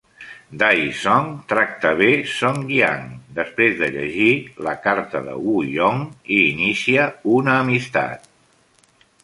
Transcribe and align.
Dai 0.61 0.85
Zong 1.01 1.27
tracta 1.51 1.91
bé 1.99 2.07
Song 2.37 2.63
Jiang 2.71 3.03
després 3.41 3.77
de 3.83 3.91
llegir 3.97 4.31
la 4.69 4.75
carta 4.87 5.23
de 5.29 5.37
Wu 5.45 5.61
Yong 5.77 6.03
i 6.09 6.41
hi 6.41 6.49
inicia 6.57 7.09
una 7.39 7.59
amistat. 7.67 8.29